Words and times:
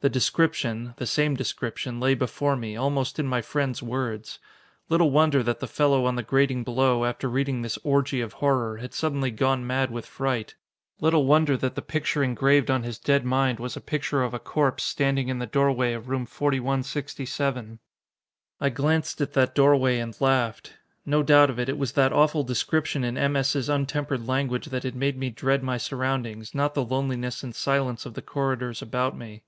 The 0.00 0.08
description 0.08 0.94
the 0.98 1.06
same 1.06 1.34
description 1.34 1.98
lay 1.98 2.14
before 2.14 2.54
me, 2.54 2.76
almost 2.76 3.18
in 3.18 3.26
my 3.26 3.42
friend's 3.42 3.82
words. 3.82 4.38
Little 4.88 5.10
wonder 5.10 5.42
that 5.42 5.58
the 5.58 5.66
fellow 5.66 6.04
on 6.06 6.14
the 6.14 6.22
grating 6.22 6.62
below, 6.62 7.04
after 7.04 7.28
reading 7.28 7.62
this 7.62 7.76
orgy 7.82 8.20
of 8.20 8.34
horror, 8.34 8.76
had 8.76 8.94
suddenly 8.94 9.32
gone 9.32 9.66
mad 9.66 9.90
with 9.90 10.06
fright. 10.06 10.54
Little 11.00 11.26
wonder 11.26 11.56
that 11.56 11.74
the 11.74 11.82
picture 11.82 12.22
engraved 12.22 12.70
on 12.70 12.84
his 12.84 13.00
dead 13.00 13.24
mind 13.24 13.58
was 13.58 13.76
a 13.76 13.80
picture 13.80 14.22
of 14.22 14.32
a 14.32 14.38
corpse 14.38 14.84
standing 14.84 15.26
in 15.26 15.40
the 15.40 15.46
doorway 15.46 15.92
of 15.94 16.08
room 16.08 16.26
4167! 16.26 17.80
I 18.60 18.68
glanced 18.70 19.20
at 19.20 19.32
that 19.32 19.56
doorway 19.56 19.98
and 19.98 20.16
laughed. 20.20 20.74
No 21.04 21.24
doubt 21.24 21.50
of 21.50 21.58
it, 21.58 21.68
it 21.68 21.78
was 21.78 21.94
that 21.94 22.12
awful 22.12 22.44
description 22.44 23.02
in 23.02 23.18
M. 23.18 23.34
S.'s 23.34 23.68
untempered 23.68 24.28
language 24.28 24.66
that 24.66 24.84
had 24.84 24.94
made 24.94 25.18
me 25.18 25.30
dread 25.30 25.64
my 25.64 25.78
surroundings, 25.78 26.54
not 26.54 26.74
the 26.74 26.84
loneliness 26.84 27.42
and 27.42 27.52
silence 27.52 28.06
of 28.06 28.14
the 28.14 28.22
corridors 28.22 28.80
about 28.80 29.18
me. 29.18 29.42